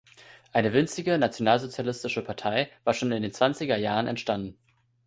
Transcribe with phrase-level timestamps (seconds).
[0.51, 4.57] Eine winzige Nationalsozialistische Partei war schon in den zwanziger Jahren entstanden.